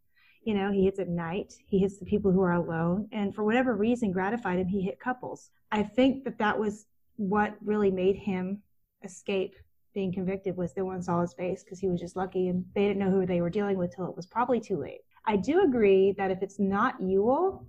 [0.44, 1.54] You know, he hits at night.
[1.68, 4.68] He hits the people who are alone, and for whatever reason, gratified him.
[4.68, 5.52] He hit couples.
[5.72, 6.86] I think that that was
[7.18, 8.62] what really made him
[9.04, 9.56] escape
[9.94, 12.88] being convicted was no one saw his face because he was just lucky and they
[12.88, 15.02] didn't know who they were dealing with till it was probably too late.
[15.26, 17.65] I do agree that if it's not Youell,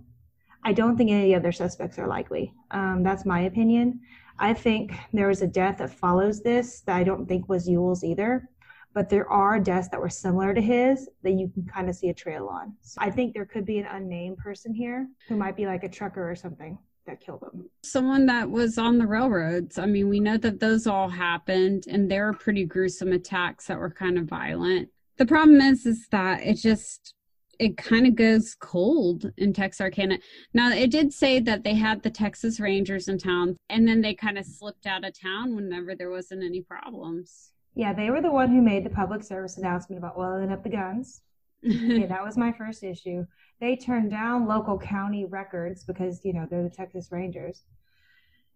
[0.63, 2.53] I don't think any other suspects are likely.
[2.71, 3.99] Um, that's my opinion.
[4.39, 8.03] I think there was a death that follows this that I don't think was Youell's
[8.03, 8.49] either,
[8.93, 12.09] but there are deaths that were similar to his that you can kind of see
[12.09, 12.73] a trail on.
[12.81, 15.89] So I think there could be an unnamed person here who might be like a
[15.89, 17.69] trucker or something that killed him.
[17.83, 19.77] Someone that was on the railroads.
[19.77, 23.79] I mean, we know that those all happened and there were pretty gruesome attacks that
[23.79, 24.89] were kind of violent.
[25.17, 27.13] The problem is is that it just
[27.61, 30.17] it kind of goes cold in Texarkana.
[30.51, 34.15] Now, it did say that they had the Texas Rangers in town, and then they
[34.15, 37.51] kind of slipped out of town whenever there wasn't any problems.
[37.75, 40.69] Yeah, they were the one who made the public service announcement about oiling up the
[40.69, 41.21] guns.
[41.65, 43.27] okay, that was my first issue.
[43.59, 47.61] They turned down local county records because, you know, they're the Texas Rangers.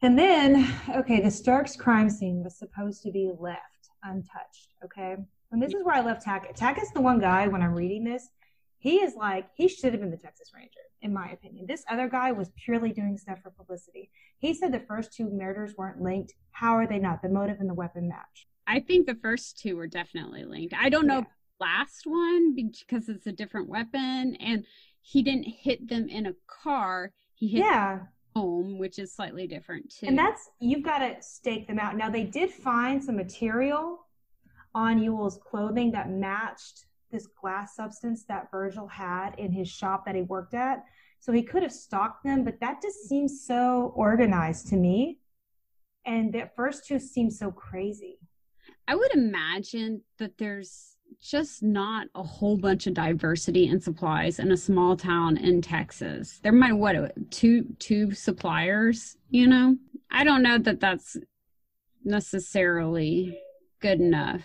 [0.01, 3.61] And then, okay, the Starks crime scene was supposed to be left
[4.03, 5.15] untouched, okay?
[5.51, 6.57] And this is where I left Tackett.
[6.57, 8.29] Tackett's the one guy, when I'm reading this,
[8.85, 11.65] he is like, he should have been the Texas Ranger, in my opinion.
[11.67, 14.11] This other guy was purely doing stuff for publicity.
[14.37, 16.35] He said the first two murders weren't linked.
[16.51, 17.23] How are they not?
[17.23, 18.45] The motive and the weapon match.
[18.67, 20.75] I think the first two were definitely linked.
[20.75, 21.25] I don't know yeah.
[21.59, 24.63] last one because it's a different weapon and
[25.01, 27.11] he didn't hit them in a car.
[27.33, 28.01] He hit yeah.
[28.35, 30.05] home, which is slightly different too.
[30.05, 31.97] And that's you've got to stake them out.
[31.97, 34.05] Now they did find some material
[34.75, 40.15] on Youell's clothing that matched this glass substance that Virgil had in his shop that
[40.15, 40.83] he worked at.
[41.21, 45.19] So he could have stocked them, but that just seems so organized to me.
[46.05, 48.19] And the first two seem so crazy.
[48.87, 54.51] I would imagine that there's just not a whole bunch of diversity in supplies in
[54.51, 56.39] a small town in Texas.
[56.43, 56.95] There might what
[57.31, 59.77] two two suppliers, you know.
[60.11, 61.17] I don't know that that's
[62.03, 63.39] necessarily
[63.79, 64.43] good enough.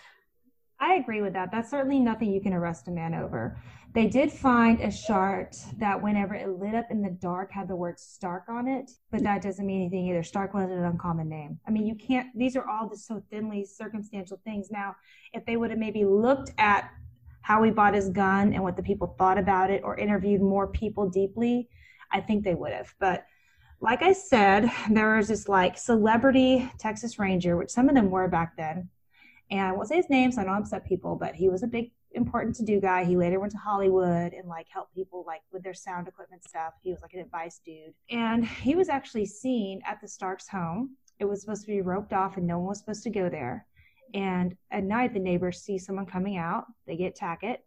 [0.80, 1.50] I agree with that.
[1.52, 3.58] That's certainly nothing you can arrest a man over.
[3.92, 7.76] They did find a chart that whenever it lit up in the dark had the
[7.76, 10.22] word Stark on it, but that doesn't mean anything either.
[10.22, 11.58] Stark wasn't an uncommon name.
[11.66, 14.70] I mean, you can't, these are all just so thinly circumstantial things.
[14.70, 14.96] Now,
[15.34, 16.90] if they would have maybe looked at
[17.42, 20.68] how he bought his gun and what the people thought about it or interviewed more
[20.68, 21.68] people deeply,
[22.10, 22.94] I think they would have.
[22.98, 23.26] But
[23.80, 28.28] like I said, there was this like celebrity Texas Ranger, which some of them were
[28.28, 28.88] back then
[29.50, 31.66] and I won't say his name, so I don't upset people, but he was a
[31.66, 33.04] big important to do guy.
[33.04, 36.74] He later went to Hollywood and like helped people like with their sound equipment stuff.
[36.82, 37.94] He was like an advice dude.
[38.10, 40.96] And he was actually seen at the Starks home.
[41.18, 43.66] It was supposed to be roped off and no one was supposed to go there.
[44.14, 46.64] And at night the neighbors see someone coming out.
[46.86, 47.58] They get Tackett,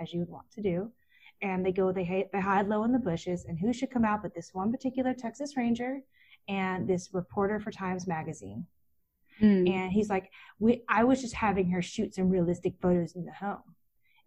[0.00, 0.90] as you would want to do.
[1.42, 3.44] And they go, they, they hide low in the bushes.
[3.46, 6.00] And who should come out but this one particular Texas Ranger
[6.48, 8.66] and this reporter for Times Magazine.
[9.42, 9.68] Mm.
[9.68, 13.32] And he's like, we, I was just having her shoot some realistic photos in the
[13.32, 13.62] home.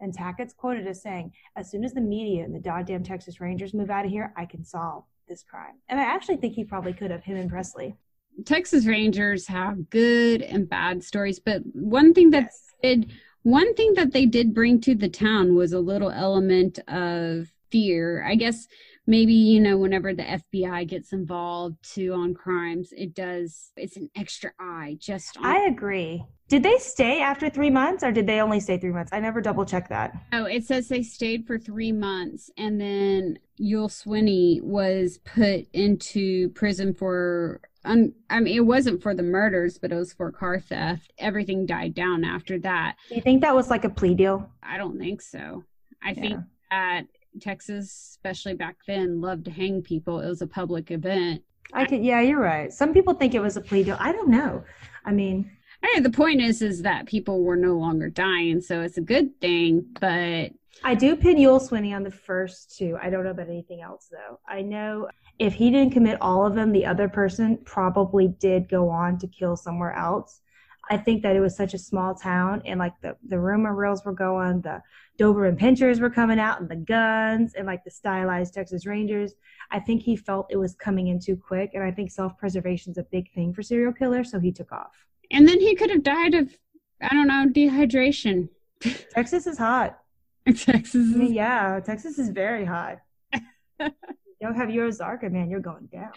[0.02, 3.74] And Tackett's quoted as saying, as soon as the media and the goddamn Texas Rangers
[3.74, 5.76] move out of here, I can solve this crime.
[5.88, 7.96] And I actually think he probably could have, him and Presley.
[8.44, 12.74] Texas Rangers have good and bad stories, but one thing that yes.
[12.84, 13.12] did
[13.44, 18.24] one thing that they did bring to the town was a little element of fear.
[18.24, 18.68] I guess
[19.08, 24.10] maybe you know whenever the fbi gets involved too on crimes it does it's an
[24.16, 28.40] extra eye just on i agree did they stay after three months or did they
[28.42, 31.58] only stay three months i never double checked that oh it says they stayed for
[31.58, 39.02] three months and then Youell Swinney was put into prison for I mean, it wasn't
[39.02, 41.14] for the murders, but it was for car theft.
[41.20, 42.96] Everything died down after that.
[43.10, 44.50] Do you think that was like a plea deal?
[44.64, 45.64] I don't think so.
[46.04, 46.14] I yeah.
[46.22, 46.40] think
[46.72, 47.04] that
[47.42, 50.20] Texas, especially back then, loved to hang people.
[50.20, 51.44] It was a public event.
[51.74, 52.72] I could, yeah, you're right.
[52.72, 53.98] Some people think it was a plea deal.
[54.00, 54.64] I don't know.
[55.04, 58.98] I mean, hey, the point is, is that people were no longer dying, so it's
[58.98, 59.86] a good thing.
[60.00, 60.52] But
[60.84, 62.98] I do pin Youell Swinney on the first two.
[63.02, 64.40] I don't know about anything else though.
[64.48, 65.10] I know
[65.40, 69.28] if he didn't commit all of them, the other person probably did go on to
[69.28, 70.42] kill somewhere else.
[70.90, 74.06] I think that it was such a small town and like the, the rumor reels
[74.06, 74.82] were going, the
[75.20, 79.34] Doberman pinschers were coming out and the guns and like the stylized Texas Rangers.
[79.72, 81.72] I think he felt it was coming in too quick.
[81.74, 84.30] And I think self preservation is a big thing for serial killers.
[84.30, 85.06] So he took off.
[85.32, 86.56] And then he could have died of,
[87.02, 88.50] I don't know, dehydration.
[89.12, 89.98] Texas is hot.
[90.46, 91.32] Texas is...
[91.32, 93.00] Yeah, Texas is very hot.
[94.46, 96.12] don't have your Ozarka, man, you're going down.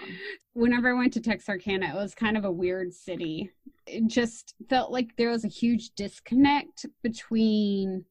[0.52, 3.50] Whenever I went to Texarkana, it was kind of a weird city.
[3.86, 8.04] It just felt like there was a huge disconnect between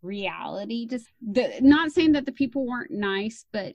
[0.00, 0.86] reality.
[0.86, 3.74] Just the, not saying that the people weren't nice, but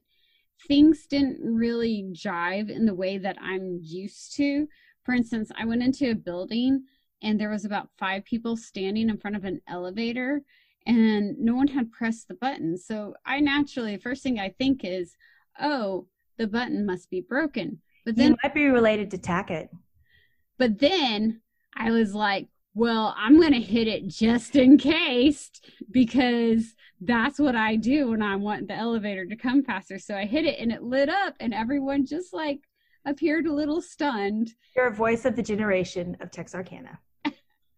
[0.67, 4.67] things didn't really jive in the way that I'm used to.
[5.03, 6.83] For instance, I went into a building
[7.21, 10.41] and there was about five people standing in front of an elevator
[10.87, 12.77] and no one had pressed the button.
[12.77, 15.15] So I naturally, first thing I think is,
[15.59, 17.81] oh, the button must be broken.
[18.05, 19.69] But then it might be related to Tackett.
[20.57, 21.41] But then
[21.75, 25.51] I was like, well, I'm going to hit it just in case
[25.91, 29.99] because that's what I do when I want the elevator to come faster.
[29.99, 32.59] So I hit it and it lit up and everyone just like
[33.05, 34.51] appeared a little stunned.
[34.75, 36.99] You're a voice of the generation of Texarkana.
[37.23, 37.33] but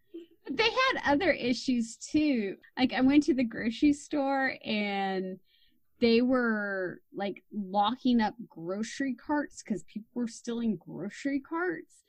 [0.52, 2.56] they had other issues too.
[2.78, 5.40] Like I went to the grocery store and
[6.02, 12.04] they were like locking up grocery carts because people were stealing grocery carts.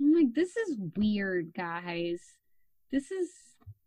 [0.00, 2.20] I'm like, this is weird, guys.
[2.90, 3.28] This is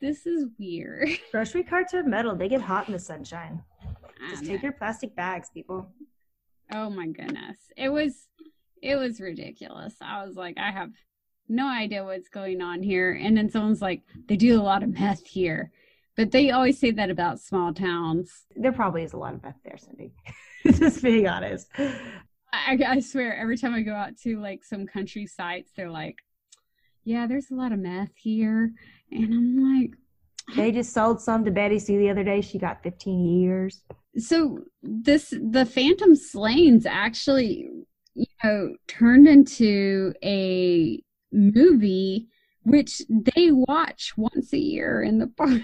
[0.02, 1.10] this is weird.
[1.32, 2.36] Grocery carts are metal.
[2.36, 3.64] They get hot in the sunshine.
[3.84, 5.90] Ah, Just take your plastic bags, people.
[6.74, 7.58] Oh my goodness.
[7.78, 8.28] It was
[8.82, 9.96] it was ridiculous.
[10.02, 10.92] I was like, I have
[11.48, 13.14] no idea what's going on here.
[13.14, 15.72] And then someone's like, they do a lot of meth here.
[16.16, 18.46] But they always say that about small towns.
[18.56, 20.14] There probably is a lot of meth there, Cindy.
[20.66, 21.68] Just being honest.
[22.54, 26.16] I, I swear, every time I go out to like some country sites, they're like,
[27.04, 28.72] yeah, there's a lot of meth here.
[29.12, 29.92] And I'm like,
[30.56, 32.42] they just sold some to Betty Sue the other day.
[32.42, 33.82] She got 15 years.
[34.18, 37.68] So this the Phantom Slayings actually,
[38.14, 41.02] you know, turned into a
[41.32, 42.28] movie
[42.64, 45.62] which they watch once a year in the park.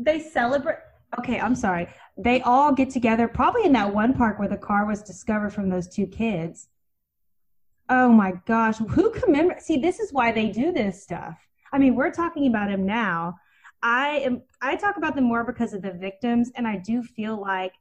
[0.00, 0.78] They celebrate.
[1.18, 1.88] Okay, I'm sorry.
[2.16, 5.68] They all get together, probably in that one park where the car was discovered from
[5.68, 6.68] those two kids.
[7.88, 9.66] Oh my gosh, who commemorates?
[9.66, 11.36] See, this is why they do this stuff.
[11.72, 13.36] I mean, we're talking about him now.
[13.82, 14.42] I am.
[14.62, 17.74] I talk about them more because of the victims, and I do feel like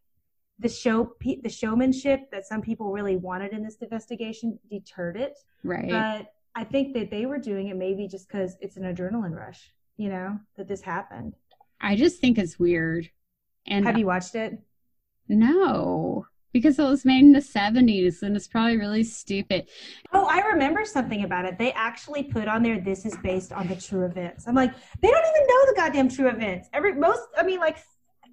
[0.58, 5.38] the show, the showmanship that some people really wanted in this investigation deterred it.
[5.64, 5.90] Right.
[5.90, 9.72] But I think that they were doing it maybe just because it's an adrenaline rush.
[9.98, 11.36] You know that this happened.
[11.82, 13.10] I just think it's weird.
[13.66, 14.60] And have you watched it?
[15.28, 19.68] No, because it was made in the 70s and it's probably really stupid.
[20.12, 21.58] Oh, I remember something about it.
[21.58, 24.48] They actually put on there this is based on the true events.
[24.48, 26.70] I'm like, they don't even know the goddamn true events.
[26.74, 27.78] Every most I mean like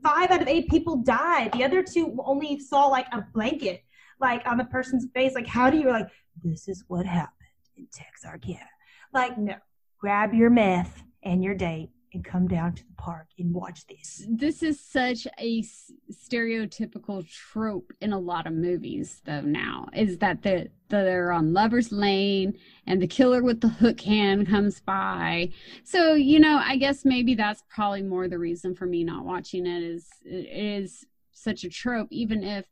[0.03, 1.53] 5 out of 8 people died.
[1.53, 3.83] The other two only saw like a blanket
[4.21, 5.35] like on the person's face.
[5.35, 6.09] Like how do you like
[6.43, 7.33] this is what happened
[7.77, 8.69] in Texarkana?
[9.13, 9.55] Like no.
[9.99, 14.27] Grab your meth and your date and come down to the park and watch this.
[14.29, 15.63] This is such a
[16.11, 19.43] stereotypical trope in a lot of movies, though.
[19.43, 24.49] Now is that the, they're on lovers lane and the killer with the hook hand
[24.49, 25.51] comes by.
[25.85, 29.67] So you know, I guess maybe that's probably more the reason for me not watching
[29.67, 29.83] it.
[29.83, 32.67] Is it is such a trope, even if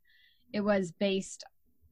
[0.52, 1.44] it was based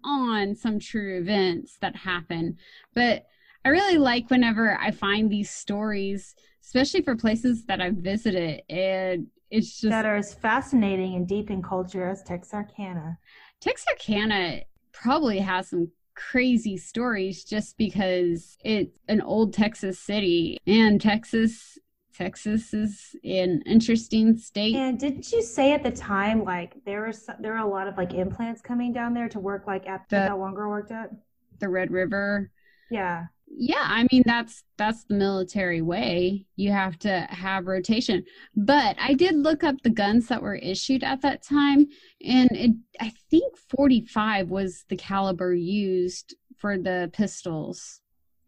[0.04, 2.56] on some true events that happen,
[2.94, 3.26] but.
[3.64, 8.62] I really like whenever I find these stories especially for places that I've visited.
[8.68, 13.18] And it's just that are as fascinating and deep in culture as Texarkana.
[13.60, 21.78] Texarkana probably has some crazy stories just because it's an old Texas city and Texas
[22.14, 24.76] Texas is an interesting state.
[24.76, 27.96] And didn't you say at the time like there was there are a lot of
[27.96, 31.10] like implants coming down there to work like at the, that longer worked at
[31.58, 32.50] the Red River?
[32.90, 36.44] Yeah yeah i mean that's that's the military way.
[36.56, 38.24] You have to have rotation.
[38.56, 41.86] But i did look up the guns that were issued at that time
[42.24, 48.00] and it, i think 45 was the caliber used for the pistols.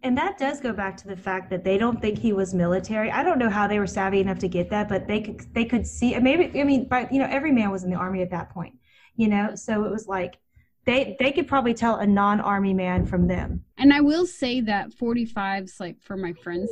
[0.03, 3.11] And that does go back to the fact that they don't think he was military.
[3.11, 5.65] I don't know how they were savvy enough to get that but they could they
[5.65, 8.31] could see maybe i mean but you know every man was in the army at
[8.31, 8.75] that point
[9.17, 9.55] you know?
[9.55, 10.39] So it was like
[10.87, 13.65] they they could probably tell a non-army man from them.
[13.79, 16.71] And I will say that 45s like for my friends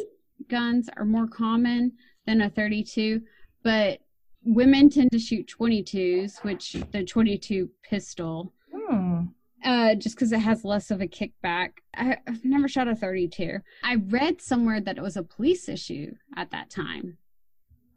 [0.49, 1.93] guns are more common
[2.27, 3.23] than a 32,
[3.63, 4.01] but
[4.45, 8.53] women tend to shoot 22s, which the 22 pistol.
[8.75, 9.27] Hmm.
[9.65, 11.71] uh, just because it has less of a kickback.
[11.95, 13.59] I, I've never shot a 32.
[13.85, 17.19] I read somewhere that it was a police issue at that time.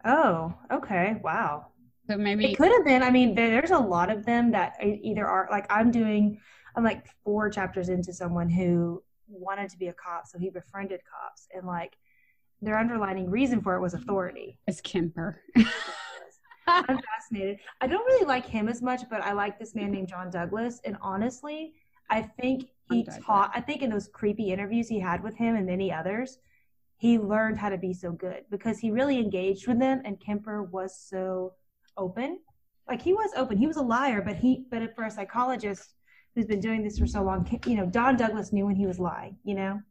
[0.03, 1.19] Oh, okay.
[1.23, 1.67] Wow.
[2.09, 3.01] So maybe It could have been.
[3.01, 6.39] I mean, there, there's a lot of them that either are like I'm doing.
[6.75, 11.01] I'm like four chapters into someone who wanted to be a cop, so he befriended
[11.09, 11.95] cops, and like
[12.61, 14.59] their underlining reason for it was authority.
[14.67, 15.41] it's Kemper.
[16.67, 17.59] I'm fascinated.
[17.81, 20.81] I don't really like him as much, but I like this man named John Douglas.
[20.83, 21.73] And honestly,
[22.09, 25.65] I think he taught, I think in those creepy interviews he had with him and
[25.65, 26.39] many others,
[26.97, 30.01] he learned how to be so good because he really engaged with them.
[30.05, 31.53] And Kemper was so
[31.97, 32.39] open.
[32.87, 33.57] Like he was open.
[33.57, 35.95] He was a liar, but he, but for a psychologist
[36.35, 38.99] who's been doing this for so long, you know, Don Douglas knew when he was
[38.99, 39.81] lying, you know?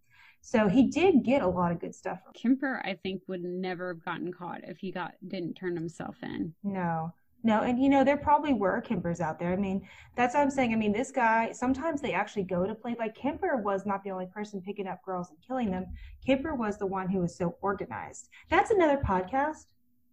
[0.47, 4.05] So he did get a lot of good stuff Kemper, I think, would never have
[4.05, 6.55] gotten caught if he got didn't turn himself in.
[6.63, 9.55] No, no, and you know there probably were Kempers out there.
[9.55, 10.75] I mean, that's what I'm saying.
[10.75, 12.95] I mean, this guy sometimes they actually go to play.
[12.99, 15.87] Like Kemper was not the only person picking up girls and killing them.
[16.27, 18.29] Kemper was the one who was so organized.
[18.51, 19.65] That's another podcast.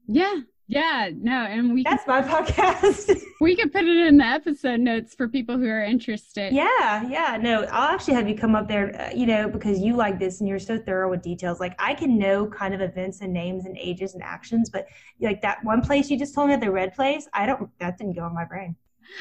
[0.08, 0.40] Yeah,
[0.72, 3.22] yeah, no, and we That's my podcast.
[3.42, 6.54] we could put it in the episode notes for people who are interested.
[6.54, 7.38] yeah, yeah.
[7.40, 9.00] No, I'll actually have you come up there.
[9.00, 11.60] Uh, you know, because you like this and you're so thorough with details.
[11.60, 14.88] Like I can know kind of events and names and ages and actions, but
[15.20, 17.70] like that one place you just told me, the red place, I don't.
[17.80, 18.78] That didn't go in my brain.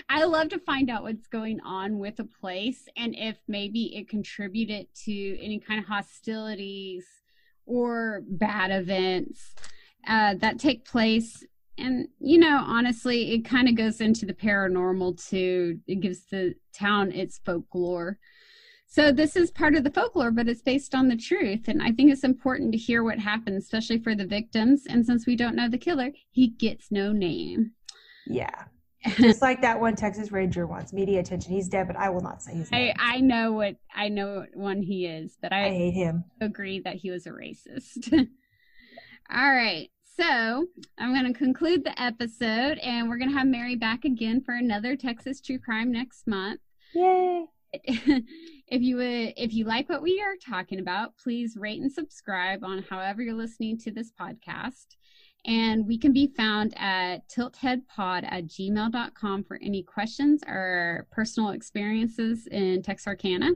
[0.08, 4.08] I love to find out what's going on with a place and if maybe it
[4.08, 7.06] contributed to any kind of hostilities
[7.66, 9.54] or bad events
[10.06, 11.44] uh, that take place.
[11.78, 15.80] And, you know, honestly, it kind of goes into the paranormal too.
[15.86, 18.18] It gives the town its folklore.
[18.86, 21.68] So this is part of the folklore, but it's based on the truth.
[21.68, 24.86] And I think it's important to hear what happened, especially for the victims.
[24.88, 27.72] And since we don't know the killer, he gets no name.
[28.26, 28.64] Yeah.
[29.16, 31.52] Just like that one Texas Ranger wants media attention.
[31.52, 32.94] He's dead, but I will not say his I, name.
[32.98, 36.24] I know what I know what one he is, but I I hate him.
[36.40, 38.12] agree that he was a racist.
[39.32, 39.88] All right.
[40.16, 40.66] So
[40.98, 44.54] I'm going to conclude the episode and we're going to have Mary back again for
[44.54, 46.60] another Texas true crime next month.
[46.94, 47.44] Yay.
[47.72, 52.64] if you would, if you like what we are talking about, please rate and subscribe
[52.64, 54.96] on however you're listening to this podcast.
[55.46, 62.48] And we can be found at tiltheadpod at gmail.com for any questions or personal experiences
[62.48, 63.52] in Texarkana.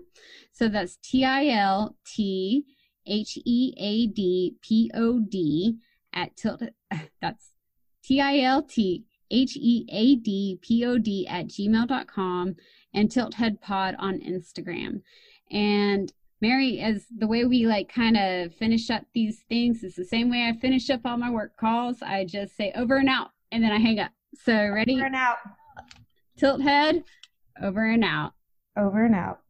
[0.52, 2.64] So that's T I L T
[3.06, 5.78] H E A D P O D
[6.12, 6.62] at tilt.
[7.20, 7.50] That's
[8.02, 12.56] T I L T H E A D P O D at gmail.com
[12.94, 15.02] and Tilt Head Pod on Instagram.
[15.50, 20.04] And Mary, as the way we like kind of finish up these things is the
[20.04, 22.02] same way I finish up all my work calls.
[22.02, 24.12] I just say over and out and then I hang up.
[24.34, 24.96] So ready?
[24.96, 25.38] Over and out.
[26.36, 27.04] Tilt Head,
[27.62, 28.34] over and out.
[28.76, 29.40] Over and out.